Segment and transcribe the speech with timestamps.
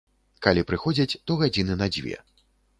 [0.45, 2.21] Калі прыходзяць, то гадзіны на дзве.